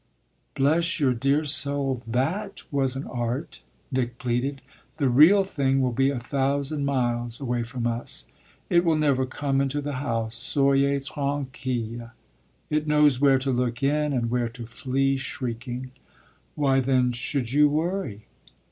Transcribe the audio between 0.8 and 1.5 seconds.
your dear